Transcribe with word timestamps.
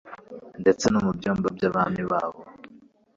ndetse 0.61 0.85
no 0.89 0.99
mu 1.05 1.11
byumba 1.17 1.47
by’abami 1.55 2.01
babo 2.11 2.41